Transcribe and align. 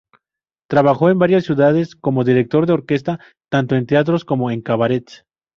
Trabajó 0.67 1.11
en 1.11 1.19
varias 1.19 1.43
ciudades 1.43 1.95
como 1.95 2.23
director 2.23 2.65
de 2.65 2.73
orquesta, 2.73 3.19
tanto 3.51 3.75
en 3.75 3.85
teatros 3.85 4.25
como 4.25 4.49
en 4.49 4.63
cabarets. 4.63 5.23